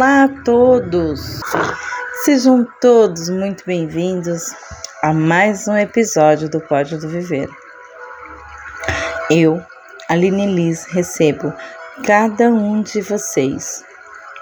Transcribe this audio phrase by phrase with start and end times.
[0.00, 1.42] Olá a todos!
[2.24, 4.46] Sejam todos muito bem-vindos
[5.02, 7.50] a mais um episódio do Pódio do Viver.
[9.30, 9.62] Eu,
[10.08, 11.52] Aline Liz, recebo
[12.06, 13.84] cada um de vocês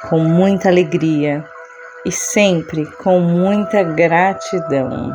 [0.09, 1.45] com muita alegria
[2.07, 5.13] e sempre com muita gratidão.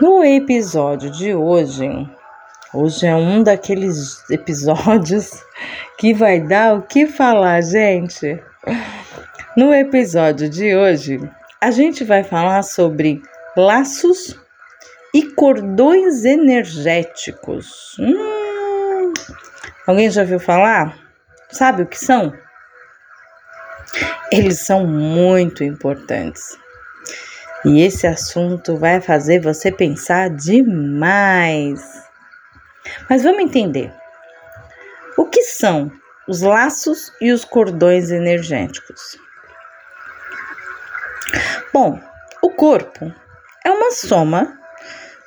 [0.00, 2.08] No episódio de hoje,
[2.74, 5.30] hoje é um daqueles episódios
[5.98, 8.42] que vai dar o que falar, gente.
[9.56, 11.20] No episódio de hoje,
[11.60, 13.20] a gente vai falar sobre
[13.56, 14.38] laços
[15.14, 17.96] e cordões energéticos.
[17.98, 19.12] Hum,
[19.86, 20.96] alguém já ouviu falar?
[21.50, 22.32] Sabe o que são?
[24.30, 26.56] Eles são muito importantes.
[27.64, 32.02] E esse assunto vai fazer você pensar demais.
[33.08, 33.92] Mas vamos entender.
[35.16, 35.90] O que são
[36.26, 39.18] os laços e os cordões energéticos?
[41.72, 42.00] Bom,
[42.42, 43.12] o corpo
[43.64, 44.58] é uma soma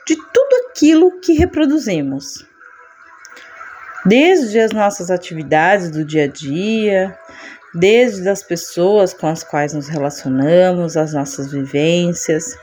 [0.07, 2.45] de tudo aquilo que reproduzimos.
[4.05, 7.17] Desde as nossas atividades do dia a dia,
[7.73, 12.57] desde as pessoas com as quais nos relacionamos, as nossas vivências.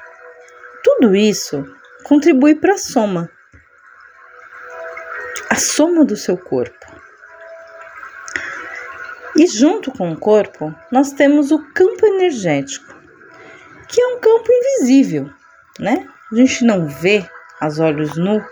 [0.82, 1.64] Tudo isso
[2.04, 3.28] contribui para a soma.
[5.52, 6.86] A soma do seu corpo.
[9.36, 12.96] E junto com o corpo, nós temos o campo energético,
[13.86, 15.28] que é um campo invisível,
[15.78, 16.08] né?
[16.32, 17.28] A gente não vê
[17.60, 18.42] as olhos nu.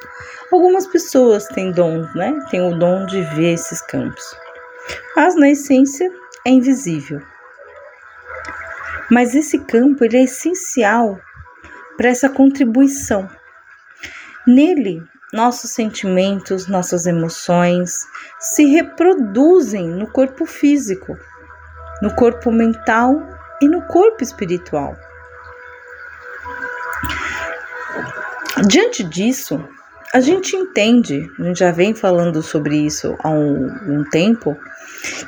[0.53, 2.39] Algumas pessoas têm dom, né?
[2.51, 4.37] Tem o dom de ver esses campos.
[5.17, 6.07] Mas na essência
[6.47, 7.23] é invisível.
[9.11, 11.19] Mas esse campo ele é essencial
[11.97, 13.27] para essa contribuição.
[14.47, 18.07] Nele, nossos sentimentos, nossas emoções
[18.39, 21.17] se reproduzem no corpo físico,
[22.03, 23.21] no corpo mental
[23.61, 24.97] e no corpo espiritual.
[28.67, 29.63] Diante disso,
[30.13, 34.57] a gente entende, a gente já vem falando sobre isso há um, um tempo,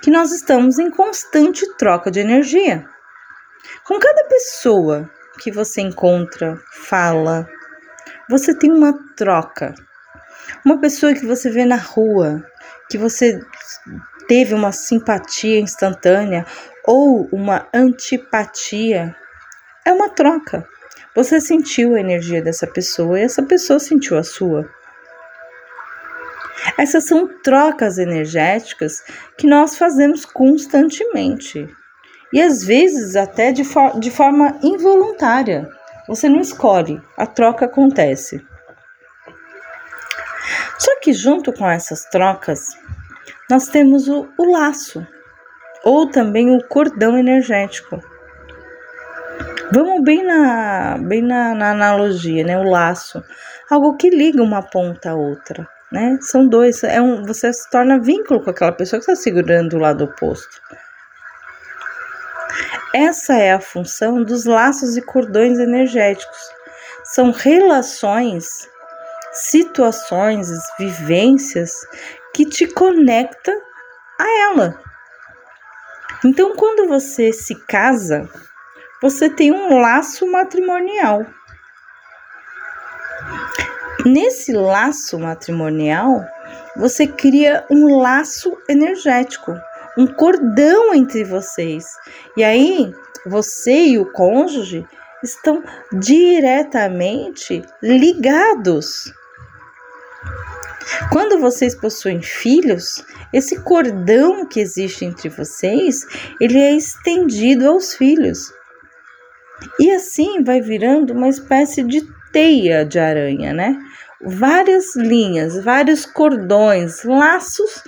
[0.03, 2.85] que nós estamos em constante troca de energia.
[3.85, 7.49] Com cada pessoa que você encontra, fala,
[8.29, 9.75] você tem uma troca.
[10.65, 12.45] Uma pessoa que você vê na rua,
[12.91, 13.41] que você
[14.29, 16.47] teve uma simpatia instantânea
[16.87, 19.15] ou uma antipatia,
[19.85, 20.67] é uma troca.
[21.15, 24.69] Você sentiu a energia dessa pessoa e essa pessoa sentiu a sua.
[26.79, 29.03] Essas são trocas energéticas
[29.37, 31.69] que nós fazemos constantemente
[32.33, 35.69] e às vezes até de, for de forma involuntária.
[36.09, 38.43] Você não escolhe, a troca acontece.
[40.83, 42.77] Só que junto com essas trocas,
[43.49, 45.07] nós temos o, o laço,
[45.85, 48.01] ou também o cordão energético.
[49.73, 52.59] Vamos bem na, bem na, na analogia, né?
[52.59, 53.23] O laço,
[53.71, 56.19] algo que liga uma ponta à outra né?
[56.23, 59.79] São dois, é um, você se torna vínculo com aquela pessoa que está segurando o
[59.79, 60.61] lado oposto.
[62.95, 66.51] Essa é a função dos laços e cordões energéticos.
[67.05, 68.69] São relações,
[69.33, 70.49] situações,
[70.79, 71.73] vivências
[72.35, 73.53] que te conecta
[74.19, 74.79] a ela.
[76.25, 78.29] Então, quando você se casa,
[79.01, 81.27] você tem um laço matrimonial.
[84.07, 86.25] Nesse laço matrimonial,
[86.77, 89.55] você cria um laço energético,
[89.99, 91.87] um cordão entre vocês.
[92.37, 92.95] E aí,
[93.27, 94.87] você e o cônjuge
[95.23, 99.13] estão diretamente ligados.
[101.11, 106.07] Quando vocês possuem filhos, esse cordão que existe entre vocês,
[106.41, 108.53] ele é estendido aos filhos.
[109.79, 112.03] E assim vai virando uma espécie de
[112.33, 113.79] teia de aranha, né?
[114.21, 117.83] Várias linhas, vários cordões, laços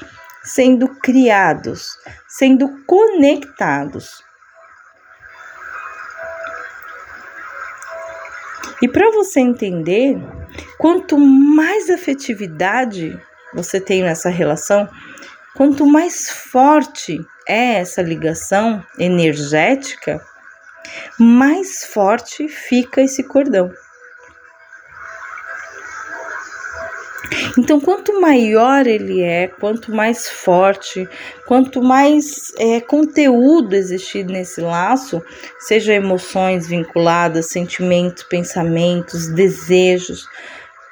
[0.44, 1.88] sendo criados,
[2.28, 4.22] sendo conectados.
[8.82, 10.18] E para você entender,
[10.78, 13.18] quanto mais afetividade
[13.54, 14.88] você tem nessa relação,
[15.54, 20.20] quanto mais forte é essa ligação energética,
[21.18, 23.72] mais forte fica esse cordão.
[27.58, 31.08] Então, quanto maior ele é, quanto mais forte,
[31.46, 35.22] quanto mais é, conteúdo existir nesse laço,
[35.58, 40.26] seja emoções vinculadas, sentimentos, pensamentos, desejos,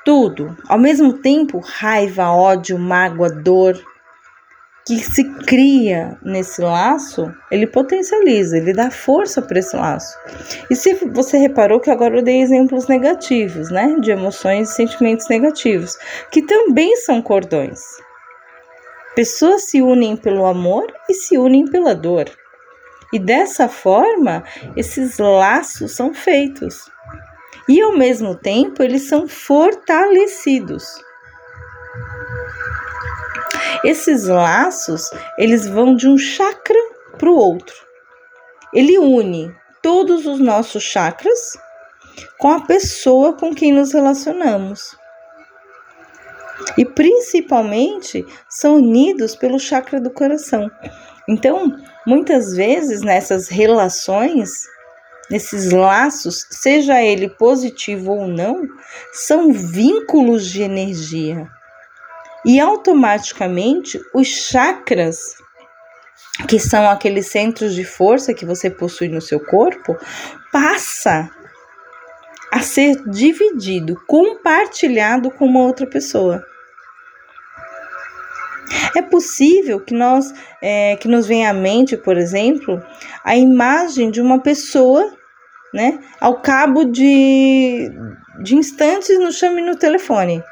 [0.04, 3.80] tudo, ao mesmo tempo, raiva, ódio, mágoa, dor,
[4.84, 10.16] que se cria nesse laço, ele potencializa, ele dá força para esse laço.
[10.68, 15.28] E se você reparou que agora eu dei exemplos negativos, né, de emoções e sentimentos
[15.28, 15.96] negativos,
[16.30, 17.80] que também são cordões.
[19.14, 22.24] Pessoas se unem pelo amor e se unem pela dor.
[23.12, 24.42] E dessa forma,
[24.74, 26.90] esses laços são feitos.
[27.68, 30.84] E ao mesmo tempo, eles são fortalecidos.
[33.84, 36.78] Esses laços, eles vão de um chakra
[37.18, 37.74] para o outro.
[38.72, 41.58] Ele une todos os nossos chakras
[42.38, 44.96] com a pessoa com quem nos relacionamos.
[46.78, 50.70] E principalmente são unidos pelo chakra do coração.
[51.28, 51.76] Então,
[52.06, 54.62] muitas vezes nessas relações,
[55.30, 58.62] nesses laços, seja ele positivo ou não,
[59.12, 61.48] são vínculos de energia
[62.44, 65.36] e automaticamente os chakras,
[66.48, 69.96] que são aqueles centros de força que você possui no seu corpo,
[70.50, 71.30] passa
[72.52, 76.44] a ser dividido, compartilhado com uma outra pessoa.
[78.96, 82.82] É possível que nós é, que nos venha à mente, por exemplo,
[83.24, 85.12] a imagem de uma pessoa,
[85.72, 87.90] né, ao cabo de,
[88.42, 90.42] de instantes nos chame no telefone.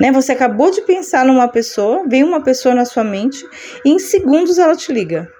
[0.00, 0.12] Né?
[0.12, 3.44] Você acabou de pensar numa pessoa, vem uma pessoa na sua mente
[3.84, 5.30] e em segundos ela te liga.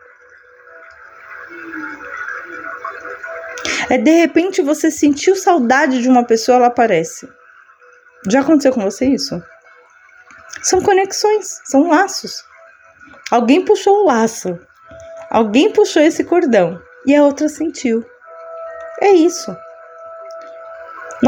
[3.91, 7.29] É de repente você sentiu saudade de uma pessoa, ela aparece.
[8.29, 9.43] Já aconteceu com você isso?
[10.63, 12.45] São conexões, são laços.
[13.31, 14.59] Alguém puxou o laço,
[15.31, 18.05] alguém puxou esse cordão e a outra sentiu.
[19.01, 19.57] É isso.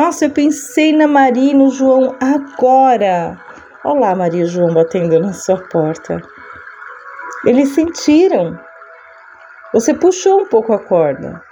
[0.03, 3.39] Nossa, eu pensei na Maria e no João agora.
[3.85, 6.23] Olá, Maria e João batendo na sua porta.
[7.45, 8.59] Eles sentiram.
[9.75, 11.43] Você puxou um pouco a corda.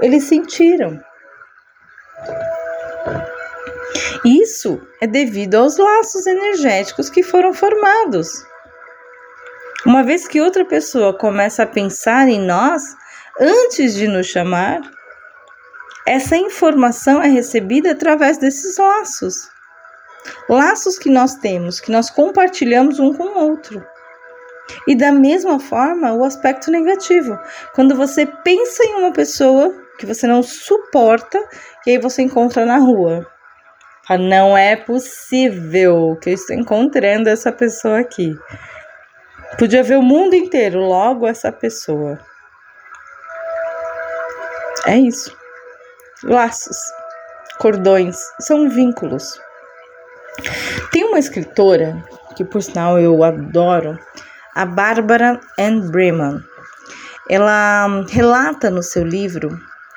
[0.00, 0.98] Eles sentiram.
[4.24, 8.30] Isso é devido aos laços energéticos que foram formados.
[9.84, 12.96] Uma vez que outra pessoa começa a pensar em nós
[13.38, 14.80] antes de nos chamar,
[16.06, 19.50] essa informação é recebida através desses laços.
[20.48, 23.84] Laços que nós temos, que nós compartilhamos um com o outro.
[24.86, 27.38] E da mesma forma, o aspecto negativo.
[27.74, 31.38] Quando você pensa em uma pessoa que você não suporta
[31.86, 33.26] e aí você encontra na rua.
[34.18, 38.36] Não é possível que eu estou encontrando essa pessoa aqui.
[39.58, 42.18] Podia ver o mundo inteiro, logo essa pessoa.
[44.86, 45.39] É isso
[46.24, 46.76] laços,
[47.58, 49.40] cordões, são vínculos.
[50.92, 52.02] Tem uma escritora
[52.36, 53.98] que, por sinal, eu adoro,
[54.54, 56.42] a Bárbara Ann Breman.
[57.28, 59.50] Ela relata no seu livro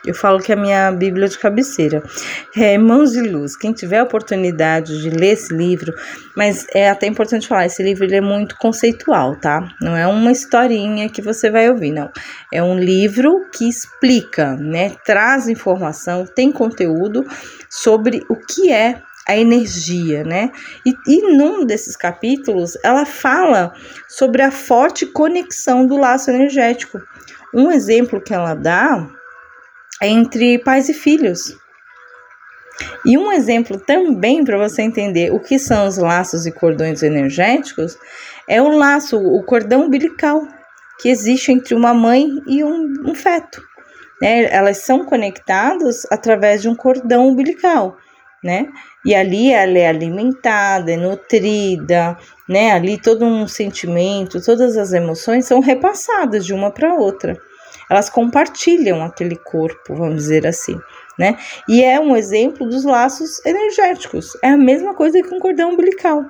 [0.06, 2.04] eu falo que é a minha Bíblia de cabeceira.
[2.56, 3.56] É Mãos de Luz.
[3.56, 5.94] Quem tiver a oportunidade de ler esse livro,
[6.36, 9.68] mas é até importante falar, esse livro ele é muito conceitual, tá?
[9.82, 12.12] Não é uma historinha que você vai ouvir, não.
[12.52, 14.96] É um livro que explica, né?
[15.06, 17.26] Traz informação, tem conteúdo
[17.70, 20.52] sobre o que é a energia, né?
[20.86, 23.74] E, e num desses capítulos, ela fala
[24.08, 27.00] sobre a forte conexão do laço energético.
[27.54, 29.08] Um exemplo que ela dá
[30.06, 31.56] entre pais e filhos.
[33.06, 37.98] E um exemplo também para você entender o que são os laços e cordões energéticos
[38.48, 40.48] é o laço, o cordão umbilical
[41.00, 43.62] que existe entre uma mãe e um, um feto.
[44.22, 44.46] Né?
[44.46, 47.98] Elas são conectadas através de um cordão umbilical,
[48.44, 48.68] né?
[49.06, 52.18] E ali ela é alimentada, é nutrida,
[52.48, 52.72] né?
[52.72, 57.38] Ali todo um sentimento, todas as emoções são repassadas de uma para outra
[57.94, 60.80] elas compartilham aquele corpo, vamos dizer assim,
[61.18, 61.38] né?
[61.70, 64.36] E é um exemplo dos laços energéticos.
[64.42, 66.26] É a mesma coisa que um cordão umbilical,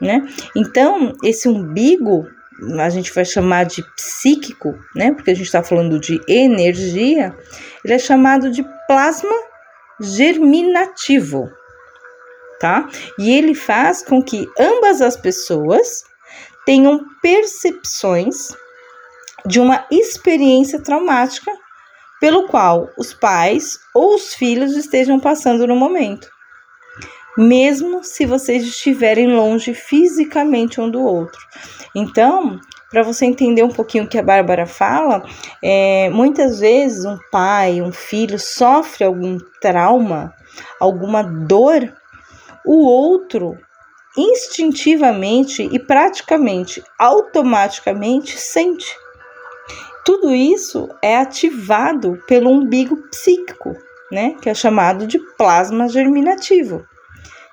[0.00, 0.26] né?
[0.56, 2.26] Então, esse umbigo
[2.78, 5.12] a gente vai chamar de psíquico, né?
[5.12, 7.34] Porque a gente está falando de energia,
[7.84, 9.34] ele é chamado de plasma
[10.00, 11.50] germinativo,
[12.60, 12.88] tá?
[13.18, 16.04] E ele faz com que ambas as pessoas
[16.64, 18.48] tenham percepções
[19.46, 21.50] de uma experiência traumática
[22.20, 26.28] pelo qual os pais ou os filhos estejam passando no momento,
[27.36, 31.40] mesmo se vocês estiverem longe fisicamente um do outro.
[31.94, 32.60] Então,
[32.92, 35.24] para você entender um pouquinho o que a Bárbara fala,
[35.62, 40.32] é, muitas vezes um pai, um filho sofre algum trauma,
[40.78, 41.92] alguma dor,
[42.64, 43.58] o outro
[44.16, 49.01] instintivamente e praticamente automaticamente sente.
[50.04, 53.76] Tudo isso é ativado pelo umbigo psíquico,
[54.10, 56.84] né, que é chamado de plasma germinativo.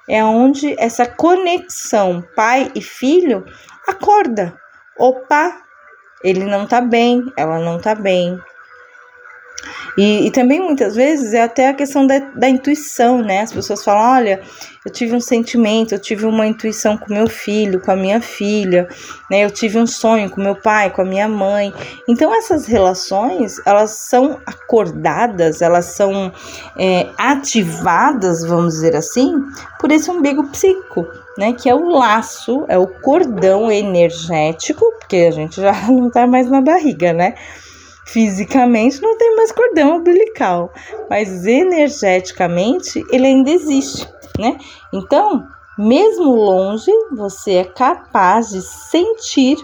[0.07, 3.45] É onde essa conexão pai e filho
[3.87, 4.57] acorda.
[4.97, 5.61] Opa,
[6.23, 8.39] ele não tá bem, ela não tá bem,
[9.97, 13.41] e, e, também muitas vezes é até a questão da, da intuição, né?
[13.41, 14.41] As pessoas falam: olha,
[14.85, 18.87] eu tive um sentimento, eu tive uma intuição com meu filho, com a minha filha,
[19.29, 19.43] né?
[19.43, 21.73] Eu tive um sonho com meu pai, com a minha mãe.
[22.07, 26.31] Então, essas relações, elas são acordadas, elas são
[26.77, 29.33] é, ativadas, vamos dizer assim,
[29.79, 31.07] por esse umbigo psíquico.
[31.37, 36.27] Né, que é o laço, é o cordão energético, porque a gente já não tá
[36.27, 37.35] mais na barriga, né?
[38.11, 40.73] Fisicamente não tem mais cordão umbilical,
[41.09, 44.57] mas energeticamente ele ainda existe, né?
[44.91, 45.45] Então,
[45.77, 49.57] mesmo longe, você é capaz de sentir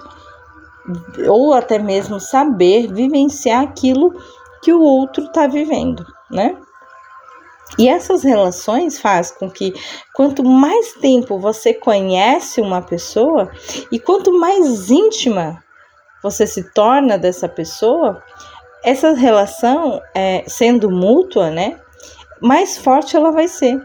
[1.27, 4.13] ou até mesmo saber vivenciar aquilo
[4.61, 6.55] que o outro está vivendo, né?
[7.79, 9.73] E essas relações faz com que
[10.13, 13.51] quanto mais tempo você conhece uma pessoa
[13.91, 15.64] e quanto mais íntima
[16.25, 18.19] você se torna dessa pessoa,
[18.83, 21.79] essa relação, é, sendo mútua, né,
[22.41, 23.79] mais forte ela vai ser.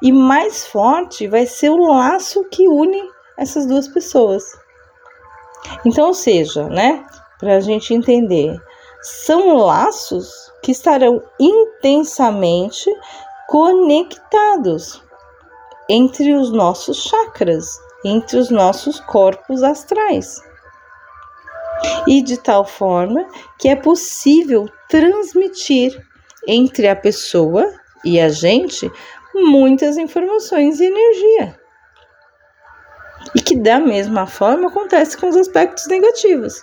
[0.00, 3.02] E mais forte vai ser o laço que une
[3.36, 4.42] essas duas pessoas.
[5.84, 7.04] Então, ou seja, né,
[7.38, 8.58] para a gente entender,
[9.02, 12.90] são laços que estarão intensamente
[13.48, 15.04] conectados
[15.90, 20.40] entre os nossos chakras, entre os nossos corpos astrais
[22.06, 23.26] e de tal forma
[23.58, 26.00] que é possível transmitir
[26.46, 27.72] entre a pessoa
[28.04, 28.90] e a gente
[29.34, 31.60] muitas informações e energia.
[33.34, 36.62] E que da mesma forma acontece com os aspectos negativos.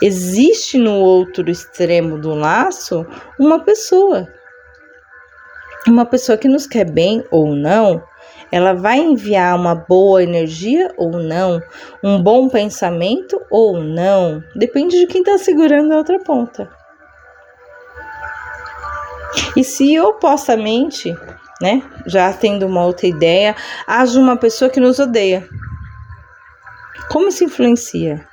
[0.00, 3.06] Existe no outro extremo do laço
[3.38, 4.28] uma pessoa.
[5.86, 8.02] Uma pessoa que nos quer bem ou não,
[8.52, 11.62] ela vai enviar uma boa energia ou não,
[12.04, 16.70] um bom pensamento ou não, depende de quem está segurando a outra ponta.
[19.56, 21.16] E se opostamente,
[21.62, 23.56] né, já tendo uma outra ideia,
[23.86, 25.48] haja uma pessoa que nos odeia,
[27.10, 28.26] como isso influencia?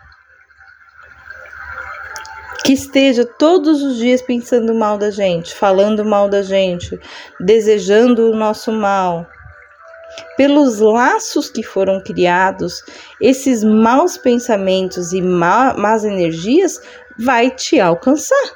[2.69, 6.99] que esteja todos os dias pensando mal da gente, falando mal da gente,
[7.39, 9.25] desejando o nosso mal,
[10.38, 12.83] pelos laços que foram criados,
[13.21, 16.81] esses maus pensamentos e más energias
[17.19, 18.51] vai te alcançar.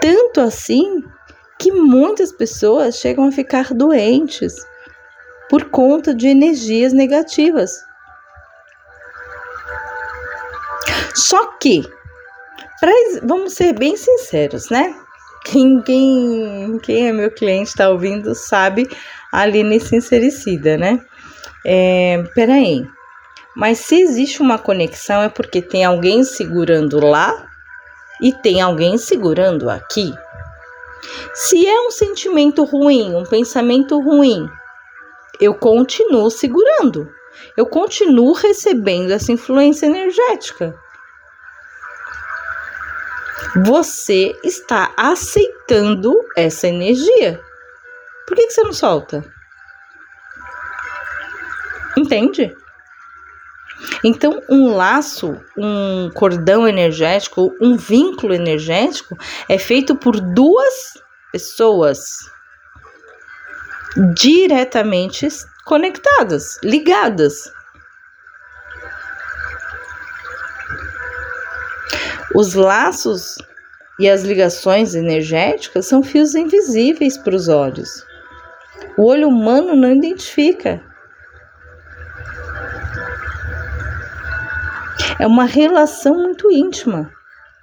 [0.00, 1.04] Tanto assim
[1.58, 4.54] que muitas pessoas chegam a ficar doentes
[5.48, 7.70] por conta de energias negativas.
[11.14, 11.82] Só que,
[12.80, 12.92] pra,
[13.24, 14.94] vamos ser bem sinceros, né?
[15.44, 18.88] Quem, quem, quem é meu cliente está ouvindo sabe
[19.32, 21.00] a Aline Sincericida, né?
[21.64, 22.86] É, peraí,
[23.56, 27.46] mas se existe uma conexão é porque tem alguém segurando lá
[28.20, 30.12] e tem alguém segurando aqui.
[31.34, 34.48] Se é um sentimento ruim, um pensamento ruim,
[35.40, 37.10] eu continuo segurando,
[37.56, 40.74] eu continuo recebendo essa influência energética
[43.64, 47.40] você está aceitando essa energia.
[48.26, 49.24] Por que, que você não solta?
[51.96, 52.54] Entende?
[54.04, 59.16] Então, um laço, um cordão energético, um vínculo energético
[59.48, 60.94] é feito por duas
[61.32, 62.18] pessoas
[64.14, 65.26] diretamente
[65.64, 67.52] conectadas, ligadas.
[72.34, 73.36] Os laços
[73.98, 78.04] e as ligações energéticas são fios invisíveis para os olhos.
[78.96, 80.80] O olho humano não identifica.
[85.18, 87.10] É uma relação muito íntima.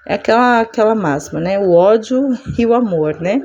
[0.06, 1.58] É aquela, aquela máxima, né?
[1.58, 3.42] O ódio e o amor, né?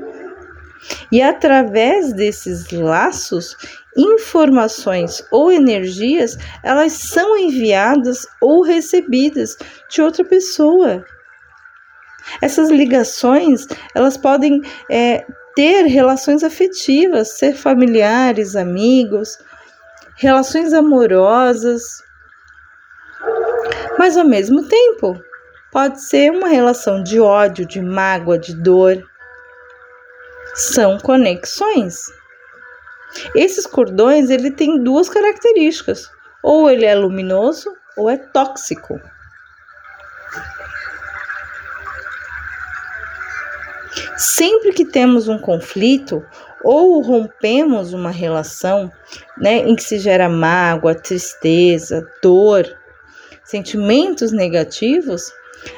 [1.11, 3.55] E através desses laços,
[3.97, 9.57] informações ou energias, elas são enviadas ou recebidas
[9.89, 11.05] de outra pessoa.
[12.41, 15.25] Essas ligações, elas podem é,
[15.55, 19.37] ter relações afetivas, ser familiares, amigos,
[20.15, 22.03] relações amorosas,
[23.97, 25.21] mas ao mesmo tempo
[25.71, 29.03] pode ser uma relação de ódio, de mágoa, de dor.
[30.55, 32.11] São conexões.
[33.35, 36.09] Esses cordões, ele tem duas características.
[36.43, 38.99] Ou ele é luminoso ou é tóxico.
[44.17, 46.25] Sempre que temos um conflito
[46.63, 48.91] ou rompemos uma relação,
[49.37, 52.65] né, em que se gera mágoa, tristeza, dor,
[53.43, 55.31] sentimentos negativos,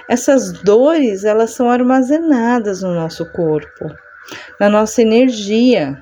[0.07, 3.93] essas dores elas são armazenadas no nosso corpo,
[4.59, 6.01] na nossa energia.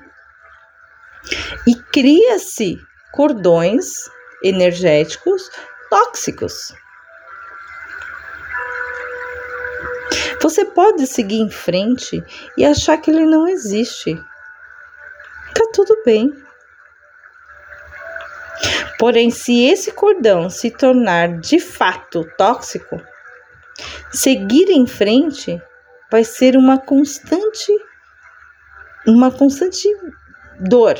[1.65, 2.77] E cria-se
[3.13, 4.09] cordões
[4.43, 5.49] energéticos
[5.89, 6.73] tóxicos.
[10.43, 12.21] Você pode seguir em frente
[12.57, 14.13] e achar que ele não existe.
[15.55, 16.33] Tá tudo bem.
[18.99, 23.01] Porém, se esse cordão se tornar de fato tóxico,
[24.11, 25.61] seguir em frente
[26.11, 27.71] vai ser uma constante
[29.07, 29.87] uma constante
[30.59, 30.95] dor,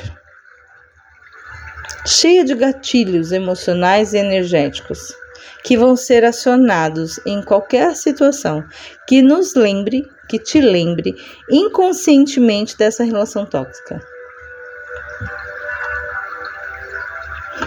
[2.05, 5.13] cheia de gatilhos emocionais e energéticos
[5.63, 8.63] que vão ser acionados em qualquer situação
[9.07, 11.15] que nos lembre, que te lembre
[11.49, 14.01] inconscientemente dessa relação tóxica.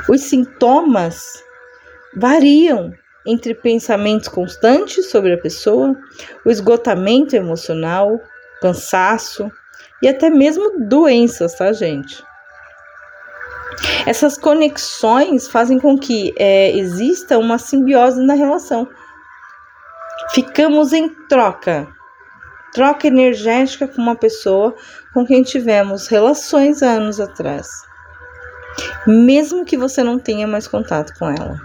[0.08, 1.42] Os sintomas
[2.14, 2.92] variam
[3.26, 5.96] entre pensamentos constantes sobre a pessoa,
[6.44, 8.20] o esgotamento emocional,
[8.60, 9.50] cansaço
[10.00, 12.22] e até mesmo doenças, tá, gente?
[14.06, 18.88] Essas conexões fazem com que é, exista uma simbiose na relação.
[20.32, 21.86] Ficamos em troca,
[22.72, 24.74] troca energética com uma pessoa
[25.12, 27.68] com quem tivemos relações anos atrás,
[29.06, 31.58] mesmo que você não tenha mais contato com ela.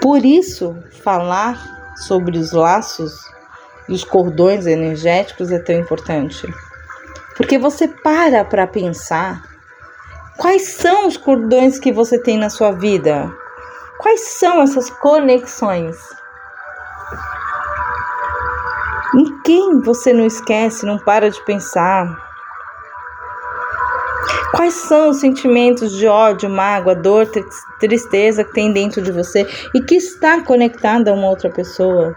[0.00, 3.12] Por isso, falar sobre os laços
[3.88, 6.46] e os cordões energéticos é tão importante.
[7.36, 9.42] Porque você para para pensar
[10.36, 13.32] quais são os cordões que você tem na sua vida?
[13.98, 15.96] Quais são essas conexões?
[19.14, 22.06] Em quem você não esquece, não para de pensar?
[24.52, 27.26] Quais são os sentimentos de ódio, mágoa, dor,
[27.78, 32.16] tristeza que tem dentro de você e que está conectada a uma outra pessoa?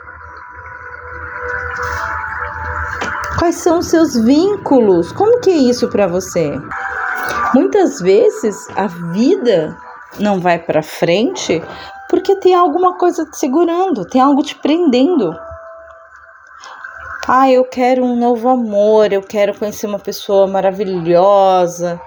[3.38, 5.12] Quais são os seus vínculos?
[5.12, 6.58] Como que é isso para você?
[7.54, 9.78] Muitas vezes a vida
[10.20, 11.62] não vai para frente
[12.10, 15.36] porque tem alguma coisa te segurando, tem algo te prendendo.
[17.28, 22.00] Ah, eu quero um novo amor, eu quero conhecer uma pessoa maravilhosa.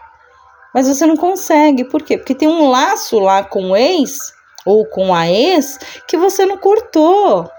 [0.72, 2.16] Mas você não consegue, por quê?
[2.16, 4.32] Porque tem um laço lá com o ex
[4.64, 7.50] ou com a ex que você não cortou.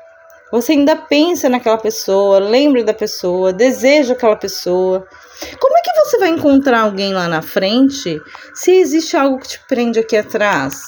[0.51, 5.07] Você ainda pensa naquela pessoa, lembra da pessoa, deseja aquela pessoa.
[5.59, 8.19] Como é que você vai encontrar alguém lá na frente
[8.53, 10.81] se existe algo que te prende aqui atrás?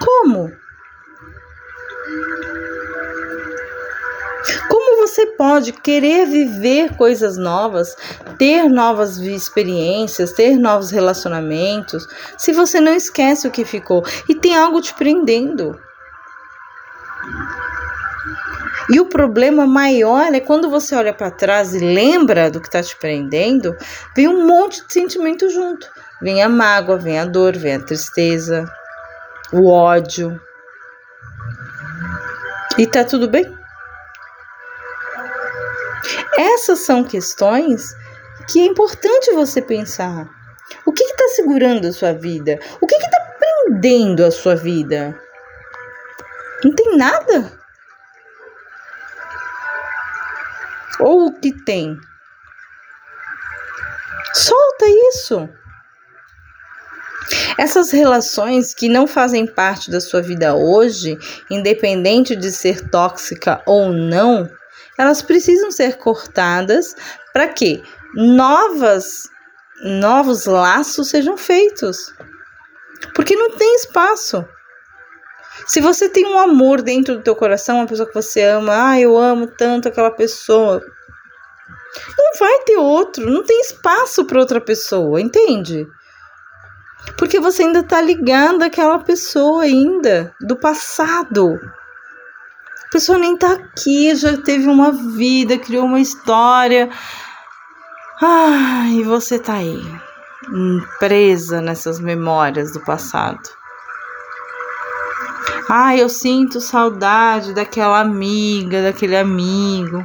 [0.00, 0.50] Como?
[4.70, 7.94] Como você pode querer viver coisas novas,
[8.38, 12.06] ter novas experiências, ter novos relacionamentos,
[12.38, 15.78] se você não esquece o que ficou e tem algo te prendendo?
[18.90, 22.82] E o problema maior é quando você olha para trás e lembra do que está
[22.82, 23.76] te prendendo,
[24.16, 25.88] vem um monte de sentimento junto.
[26.20, 28.64] Vem a mágoa, vem a dor, vem a tristeza,
[29.52, 30.40] o ódio.
[32.76, 33.56] E tá tudo bem?
[36.36, 37.94] Essas são questões
[38.48, 40.28] que é importante você pensar.
[40.84, 42.58] O que está segurando a sua vida?
[42.80, 45.16] O que está prendendo a sua vida?
[46.64, 47.59] Não tem nada.
[51.00, 51.96] Ou o que tem.
[54.34, 55.48] Solta isso.
[57.58, 61.18] Essas relações que não fazem parte da sua vida hoje,
[61.50, 64.50] independente de ser tóxica ou não,
[64.98, 66.94] elas precisam ser cortadas
[67.32, 67.82] para que
[68.14, 69.28] novas
[69.82, 72.14] novos laços sejam feitos.
[73.14, 74.46] Porque não tem espaço.
[75.66, 79.00] Se você tem um amor dentro do teu coração, uma pessoa que você ama, ah,
[79.00, 80.82] eu amo tanto aquela pessoa.
[82.16, 85.86] Não vai ter outro, não tem espaço para outra pessoa, entende?
[87.16, 91.58] Porque você ainda tá ligado àquela pessoa ainda do passado.
[92.86, 96.90] A pessoa nem tá aqui, já teve uma vida, criou uma história.
[98.22, 99.80] Ah, e você tá aí,
[100.98, 103.59] presa nessas memórias do passado.
[105.72, 110.02] Ah, eu sinto saudade daquela amiga, daquele amigo.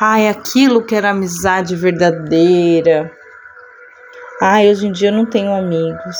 [0.00, 3.10] Ai, aquilo que era amizade verdadeira.
[4.40, 6.16] Ai, hoje em dia eu não tenho amigos.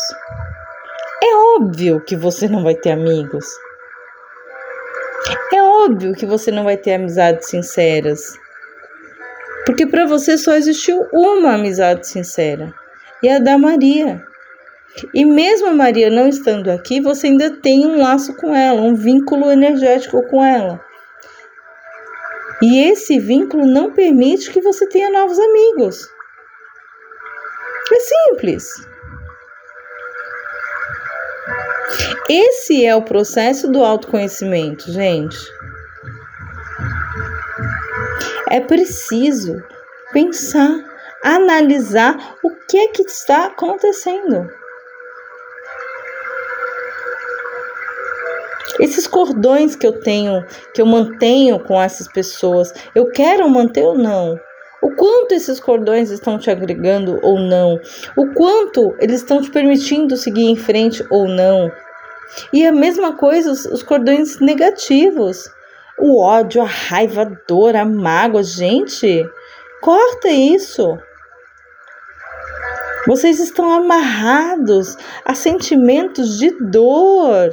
[1.23, 3.47] É óbvio que você não vai ter amigos.
[5.55, 8.37] É óbvio que você não vai ter amizades sinceras.
[9.67, 12.75] Porque para você só existiu uma amizade sincera,
[13.23, 14.28] e a da Maria.
[15.15, 18.95] E mesmo a Maria não estando aqui, você ainda tem um laço com ela, um
[18.95, 20.81] vínculo energético com ela.
[22.61, 26.09] E esse vínculo não permite que você tenha novos amigos.
[27.93, 28.89] É simples.
[32.29, 35.39] Esse é o processo do autoconhecimento, gente.
[38.51, 39.63] É preciso
[40.13, 40.71] pensar,
[41.23, 44.58] analisar o que é que está acontecendo.
[48.81, 53.97] Esses cordões que eu tenho, que eu mantenho com essas pessoas, eu quero manter ou
[53.97, 54.39] não?
[54.81, 57.81] O quanto esses cordões estão te agregando ou não?
[58.17, 61.71] O quanto eles estão te permitindo seguir em frente ou não?
[62.53, 65.51] E a mesma coisa os, cordões negativos.
[65.99, 68.45] O ódio, a raiva, a dor, a mágoa.
[68.45, 69.29] Gente,
[69.81, 70.97] corta isso.
[73.07, 77.51] Vocês estão amarrados a sentimentos de dor,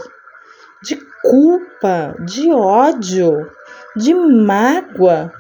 [1.29, 3.51] culpa, de ódio,
[3.95, 5.31] de mágoa.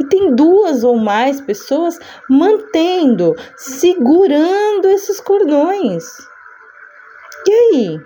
[0.00, 6.04] E tem duas ou mais pessoas mantendo, segurando esses cordões.
[7.46, 8.00] E aí?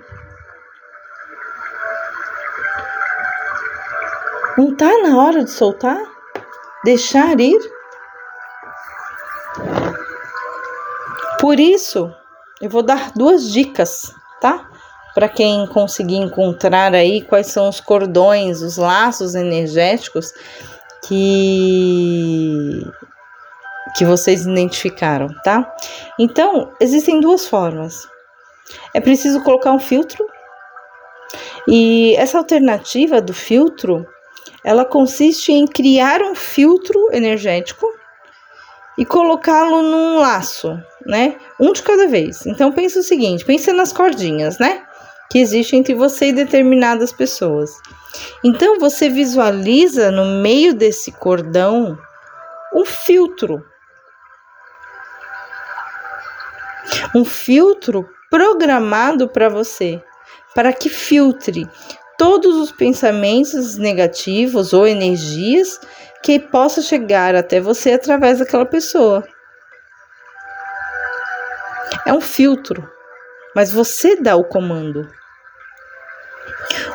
[4.57, 6.00] Não tá na hora de soltar?
[6.85, 7.59] Deixar ir?
[11.40, 12.14] Por isso,
[12.61, 14.70] eu vou dar duas dicas, tá?
[15.14, 20.33] Para quem conseguir encontrar aí quais são os cordões, os laços energéticos
[21.07, 22.83] que
[23.94, 25.70] que vocês identificaram, tá?
[26.18, 28.09] Então, existem duas formas.
[28.94, 30.27] É preciso colocar um filtro.
[31.68, 34.07] E essa alternativa do filtro,
[34.64, 37.87] ela consiste em criar um filtro energético
[38.96, 41.37] e colocá-lo num laço, né?
[41.59, 42.46] Um de cada vez.
[42.46, 44.83] Então pensa o seguinte, pensa nas cordinhas, né?
[45.33, 47.81] Que existe entre você e determinadas pessoas.
[48.45, 51.99] Então você visualiza no meio desse cordão
[52.75, 53.64] um filtro.
[57.14, 60.03] Um filtro programado para você,
[60.55, 61.66] para que filtre
[62.18, 65.81] todos os pensamentos negativos ou energias
[66.23, 69.27] que possa chegar até você através daquela pessoa.
[72.05, 72.87] É um filtro,
[73.57, 75.09] mas você dá o comando.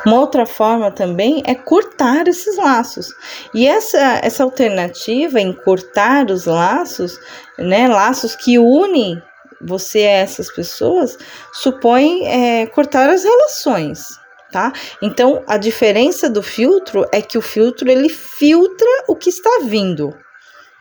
[0.04, 3.08] Uma outra forma também é cortar esses laços.
[3.54, 7.18] E essa, essa alternativa em cortar os laços,
[7.58, 9.22] né, laços que unem
[9.60, 11.18] você a essas pessoas,
[11.52, 14.18] supõe é, cortar as relações,
[14.52, 14.72] tá?
[15.02, 20.16] Então, a diferença do filtro é que o filtro ele filtra o que está vindo,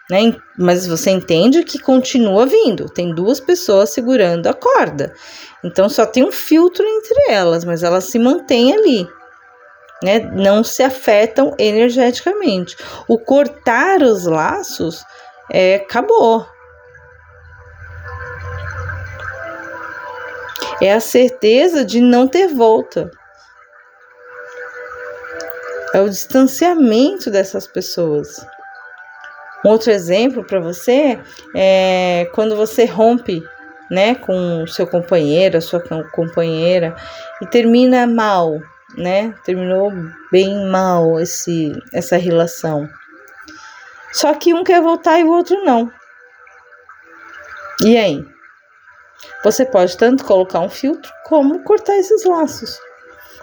[0.10, 0.36] né?
[0.58, 2.90] Mas você entende que continua vindo.
[2.90, 5.14] Tem duas pessoas segurando a corda.
[5.64, 9.08] Então só tem um filtro entre elas, mas elas se mantêm ali.
[10.04, 10.20] Né?
[10.20, 12.78] Não se afetam energeticamente.
[13.08, 15.04] O cortar os laços
[15.52, 16.46] é, acabou.
[20.80, 23.10] É a certeza de não ter volta.
[25.94, 28.46] É o distanciamento dessas pessoas.
[29.66, 31.20] Um outro exemplo para você
[31.56, 33.44] é quando você rompe
[33.90, 36.96] né, com o seu companheiro, a sua companheira
[37.42, 38.60] e termina mal,
[38.98, 39.34] né?
[39.44, 39.92] Terminou
[40.32, 42.88] bem mal esse essa relação.
[44.12, 45.92] Só que um quer voltar e o outro não.
[47.84, 48.26] E aí?
[49.44, 52.80] Você pode tanto colocar um filtro como cortar esses laços.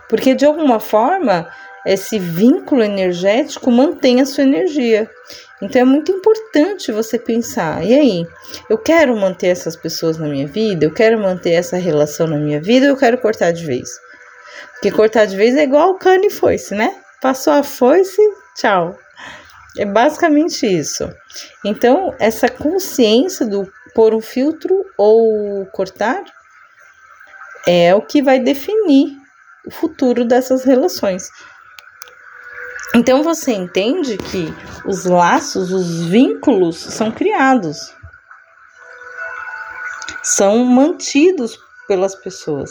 [0.09, 1.49] Porque de alguma forma,
[1.87, 5.11] esse vínculo energético mantém a sua energia.
[5.63, 8.27] Então é muito importante você pensar: e aí,
[8.69, 12.61] eu quero manter essas pessoas na minha vida, eu quero manter essa relação na minha
[12.61, 13.89] vida, ou eu quero cortar de vez.
[14.73, 16.95] Porque cortar de vez é igual o cano e foice, né?
[17.21, 18.21] Passou a foice,
[18.57, 18.99] tchau.
[19.79, 21.11] É basicamente isso.
[21.65, 26.23] Então, essa consciência do pôr um filtro ou cortar
[27.67, 29.17] é o que vai definir
[29.67, 31.29] o futuro dessas relações.
[32.95, 34.55] Então você entende que
[34.87, 37.93] os laços, os vínculos são criados,
[40.23, 42.71] são mantidos pelas pessoas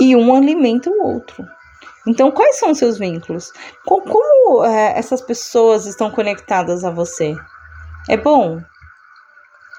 [0.00, 1.46] e um alimenta o outro.
[2.06, 3.52] Então, quais são os seus vínculos?
[3.84, 7.36] Como, como é, essas pessoas estão conectadas a você?
[8.08, 8.62] É bom?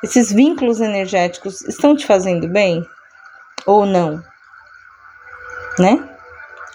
[0.04, 2.88] Esses vínculos energéticos estão te fazendo bem?
[3.66, 4.24] Ou não?
[5.80, 6.19] Né?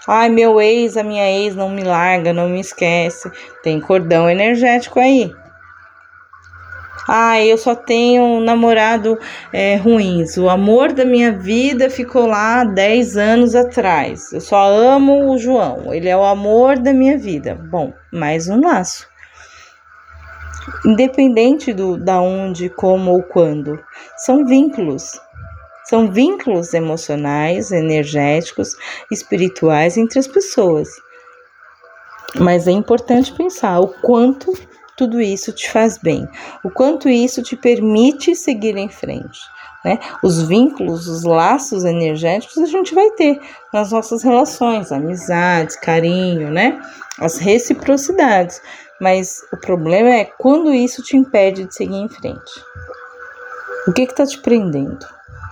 [0.07, 3.31] Ai, meu ex, a minha ex não me larga, não me esquece.
[3.63, 5.31] Tem cordão energético aí.
[7.07, 9.17] Ah, eu só tenho namorado
[9.53, 10.37] é, ruins.
[10.37, 14.31] O amor da minha vida ficou lá 10 anos atrás.
[14.33, 15.93] Eu só amo o João.
[15.93, 17.55] Ele é o amor da minha vida.
[17.55, 19.07] Bom, mais um laço.
[20.83, 23.79] Independente do da onde, como ou quando,
[24.17, 25.19] são vínculos.
[25.89, 28.75] São vínculos emocionais, energéticos,
[29.11, 30.89] espirituais entre as pessoas.
[32.39, 34.53] Mas é importante pensar o quanto
[34.97, 36.27] tudo isso te faz bem,
[36.63, 39.39] o quanto isso te permite seguir em frente.
[39.83, 39.99] Né?
[40.23, 43.39] Os vínculos, os laços energéticos a gente vai ter
[43.71, 46.81] nas nossas relações, amizades, carinho, né?
[47.19, 48.59] As reciprocidades.
[48.99, 52.51] Mas o problema é quando isso te impede de seguir em frente.
[53.87, 55.05] O que está te prendendo?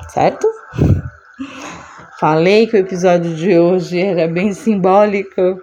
[0.09, 0.47] Certo?
[2.19, 5.61] Falei que o episódio de hoje era bem simbólico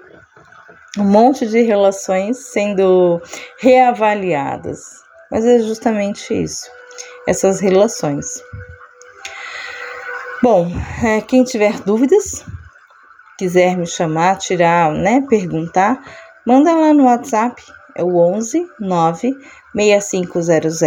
[0.99, 3.23] um monte de relações sendo
[3.59, 5.01] reavaliadas.
[5.31, 6.69] Mas é justamente isso,
[7.27, 8.43] essas relações.
[10.43, 10.69] Bom,
[11.05, 12.45] é, quem tiver dúvidas,
[13.39, 16.03] quiser me chamar, tirar, né, perguntar,
[16.45, 17.63] manda lá no WhatsApp,
[17.95, 19.37] é o 11 9
[19.75, 20.79] 6500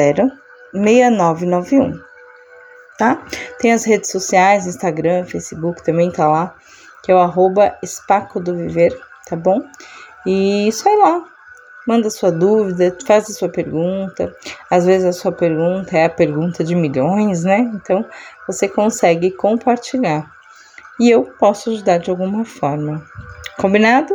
[0.74, 2.00] 6991,
[3.04, 3.22] tá?
[3.60, 6.56] Tem as redes sociais, Instagram, Facebook também tá lá,
[7.04, 9.62] que é o arroba Espaco do Viver tá bom?
[10.26, 11.24] E sai lá,
[11.88, 14.34] manda sua dúvida, faz a sua pergunta.
[14.70, 17.60] Às vezes a sua pergunta é a pergunta de milhões, né?
[17.74, 18.06] Então
[18.48, 20.32] você consegue compartilhar
[21.00, 23.04] e eu posso ajudar de alguma forma.
[23.58, 24.14] Combinado?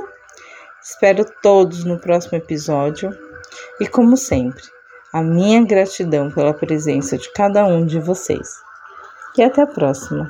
[0.82, 3.10] Espero todos no próximo episódio
[3.80, 4.62] e, como sempre,
[5.12, 8.67] a minha gratidão pela presença de cada um de vocês
[9.36, 10.26] e até a próxima.